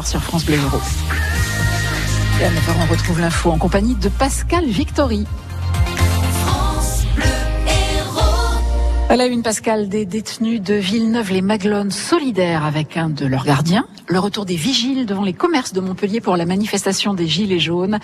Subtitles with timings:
[0.00, 0.78] sur France Bleu Euro.
[2.40, 5.26] Et à 9h, on retrouve l'info en compagnie de Pascal Victory.
[9.10, 13.84] À la une, Pascal, des détenus de Villeneuve-les-Maglones solidaires avec un de leurs gardiens.
[14.06, 17.98] Le retour des vigiles devant les commerces de Montpellier pour la manifestation des Gilets jaunes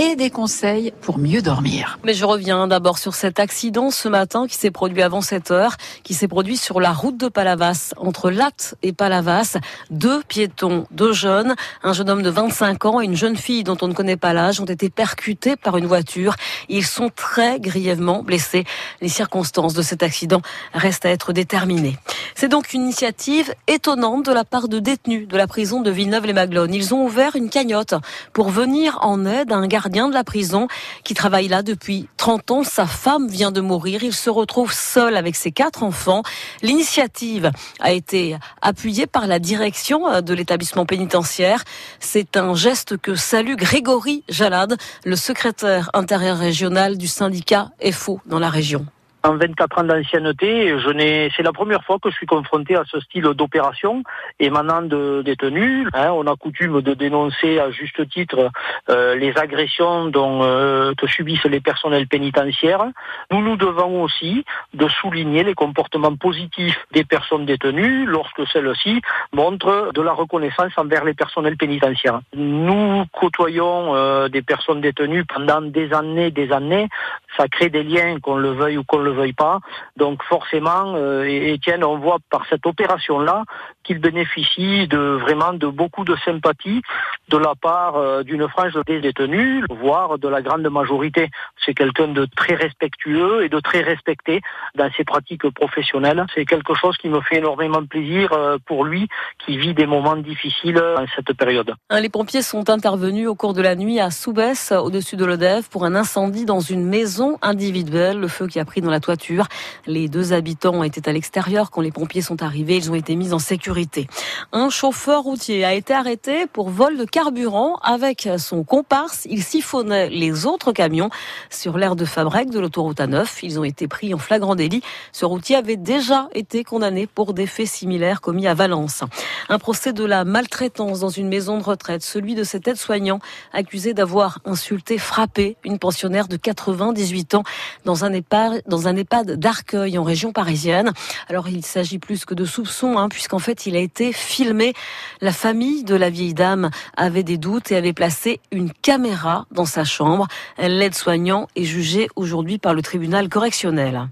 [0.00, 1.98] et des conseils pour mieux dormir.
[2.04, 5.76] Mais je reviens d'abord sur cet accident ce matin qui s'est produit avant 7 heures,
[6.04, 9.58] qui s'est produit sur la route de Palavas, entre Latte et Palavas.
[9.90, 13.76] Deux piétons, deux jeunes, un jeune homme de 25 ans et une jeune fille dont
[13.82, 16.34] on ne connaît pas l'âge ont été percutés par une voiture.
[16.70, 18.64] Ils sont très grièvement blessés.
[19.02, 20.40] Les circonstances de cet accident
[20.72, 21.98] restent à être déterminées.
[22.34, 26.72] C'est donc une initiative étonnante de la part de détenus de la prison de Villeneuve-les-Maglones.
[26.72, 27.92] Ils ont ouvert une cagnotte
[28.32, 30.68] pour venir en aide à un gardien de la prison
[31.04, 32.64] qui travaille là depuis 30 ans.
[32.64, 34.02] Sa femme vient de mourir.
[34.02, 36.22] Il se retrouve seul avec ses quatre enfants.
[36.62, 41.64] L'initiative a été appuyée par la direction euh, de l'établissement pénitentiaire.
[41.98, 48.38] C'est un geste que salue Grégory Jalade, le secrétaire intérieur régional du syndicat FO dans
[48.38, 48.86] la région.
[49.22, 52.84] En 24 ans d'ancienneté, je n'ai, c'est la première fois que je suis confronté à
[52.90, 54.02] ce style d'opération
[54.38, 55.86] émanant de détenus.
[55.92, 58.50] Hein, on a coutume de dénoncer à juste titre
[58.88, 62.86] euh, les agressions dont euh, que subissent les personnels pénitentiaires.
[63.30, 69.02] Nous nous devons aussi de souligner les comportements positifs des personnes détenues lorsque celles-ci
[69.34, 72.20] montrent de la reconnaissance envers les personnels pénitentiaires.
[72.34, 76.88] Nous côtoyons euh, des personnes détenues pendant des années, des années.
[77.36, 79.60] Ça crée des liens, qu'on le veuille ou qu'on le veuille pas.
[79.96, 83.44] Donc forcément, euh, Étienne, on voit par cette opération-là
[83.84, 86.82] qu'il bénéficie de vraiment de beaucoup de sympathie
[87.28, 91.30] de la part euh, d'une frange des détenus, voire de la grande majorité.
[91.64, 94.40] C'est quelqu'un de très respectueux et de très respecté
[94.74, 96.24] dans ses pratiques professionnelles.
[96.34, 99.08] C'est quelque chose qui me fait énormément plaisir euh, pour lui,
[99.44, 101.74] qui vit des moments difficiles en cette période.
[101.90, 105.84] Les pompiers sont intervenus au cours de la nuit à Soubès, au-dessus de l'Odève, pour
[105.84, 108.18] un incendie dans une maison individuelle.
[108.18, 109.46] Le feu qui a pris dans la toiture.
[109.86, 112.76] Les deux habitants étaient à l'extérieur quand les pompiers sont arrivés.
[112.76, 114.06] Ils ont été mis en sécurité.
[114.52, 119.26] Un chauffeur routier a été arrêté pour vol de carburant avec son comparse.
[119.28, 121.10] Il siphonnait les autres camions
[121.50, 123.26] sur l'aire de Fabrec de l'autoroute A9.
[123.42, 124.82] Ils ont été pris en flagrant délit.
[125.12, 129.04] Ce routier avait déjà été condamné pour des faits similaires commis à Valence.
[129.48, 133.20] Un procès de la maltraitance dans une maison de retraite, celui de cet aide-soignant
[133.52, 137.42] accusé d'avoir insulté, frappé une pensionnaire de 98 ans
[137.84, 140.92] dans un EHPAD, dans un EHPAD d'Arcueil en région parisienne.
[141.28, 144.74] Alors il s'agit plus que de soupçons, hein, puisqu'en fait il a été filmé.
[145.20, 149.66] La famille de la vieille dame avait des doutes et avait placé une caméra dans
[149.66, 150.28] sa chambre.
[150.58, 154.08] L'aide-soignant est jugé aujourd'hui par le tribunal correctionnel.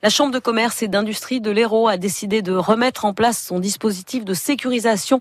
[0.00, 3.58] La Chambre de commerce et d'industrie de l'Hérault a décidé de remettre en place son
[3.58, 5.18] dispositif de sécurisation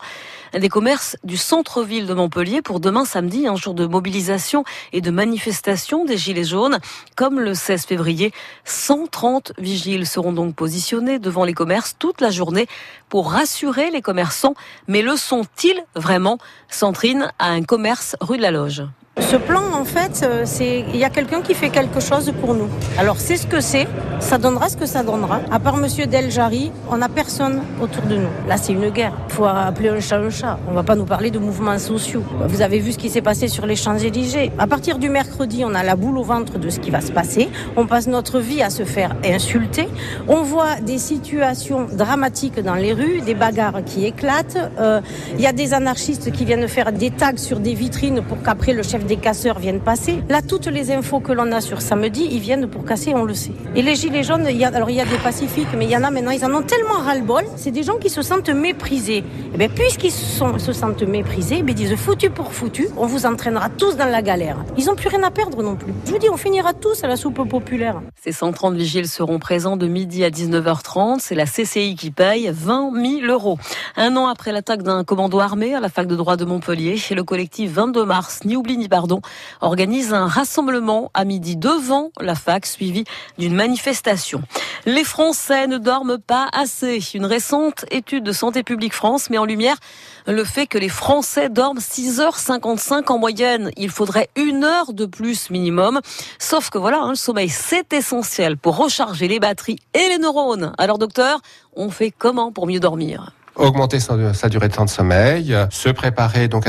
[0.53, 5.09] des commerces du centre-ville de Montpellier pour demain samedi, un jour de mobilisation et de
[5.09, 6.77] manifestation des Gilets jaunes.
[7.15, 8.31] Comme le 16 février,
[8.65, 12.67] 130 vigiles seront donc positionnés devant les commerces toute la journée
[13.09, 14.53] pour rassurer les commerçants.
[14.87, 16.37] Mais le sont-ils vraiment?
[16.69, 18.83] Centrine a un commerce rue de la Loge.
[19.19, 22.53] Ce plan, en fait, euh, c'est il y a quelqu'un qui fait quelque chose pour
[22.53, 22.69] nous.
[22.97, 23.87] Alors c'est ce que c'est,
[24.19, 25.41] ça donnera ce que ça donnera.
[25.51, 28.29] À part Monsieur Deljari, on n'a personne autour de nous.
[28.47, 29.13] Là, c'est une guerre.
[29.37, 30.57] Faut appeler un chat un chat.
[30.67, 32.23] On va pas nous parler de mouvements sociaux.
[32.47, 34.51] Vous avez vu ce qui s'est passé sur les Champs-Élysées.
[34.57, 37.11] À partir du mercredi, on a la boule au ventre de ce qui va se
[37.11, 37.47] passer.
[37.75, 39.89] On passe notre vie à se faire insulter.
[40.27, 44.57] On voit des situations dramatiques dans les rues, des bagarres qui éclatent.
[44.79, 45.01] Euh,
[45.35, 48.73] il y a des anarchistes qui viennent faire des tags sur des vitrines pour qu'après
[48.73, 50.23] le chef des casseurs viennent passer.
[50.29, 53.35] Là, toutes les infos que l'on a sur samedi, ils viennent pour casser, on le
[53.35, 53.53] sait.
[53.75, 56.09] Et les gilets jaunes, alors il y a des pacifiques, mais il y en a
[56.09, 57.43] maintenant, ils en ont tellement ras-le-bol.
[57.55, 59.23] C'est des gens qui se sentent méprisés.
[59.53, 63.69] Eh bien, puisqu'ils se sentent méprisés, ben, ils disent foutu pour foutu, on vous entraînera
[63.69, 64.57] tous dans la galère.
[64.77, 65.93] Ils n'ont plus rien à perdre non plus.
[66.05, 68.01] Je vous dis, on finira tous à la soupe populaire.
[68.21, 71.17] Ces 130 vigiles seront présents de midi à 19h30.
[71.19, 73.57] C'est la CCI qui paye 20 000 euros.
[73.95, 77.23] Un an après l'attaque d'un commando armé à la fac de droit de Montpellier, le
[77.23, 79.21] collectif 22 mars, ni oubli ni pardon,
[79.61, 83.05] organise un rassemblement à midi devant la fac suivi
[83.39, 84.43] d'une manifestation.
[84.85, 86.99] Les Français ne dorment pas assez.
[87.15, 89.77] Une récente étude de Santé publique France met en lumière
[90.25, 93.71] le fait que les Français dorment 6h55 en moyenne.
[93.77, 96.01] Il faudrait une heure de plus minimum.
[96.39, 100.73] Sauf que voilà, hein, le sommeil, c'est essentiel pour recharger les batteries et les neurones.
[100.77, 101.39] Alors docteur,
[101.75, 103.31] on fait comment pour mieux dormir?
[103.55, 106.65] Augmenter sa durée de temps de sommeil, se préparer donc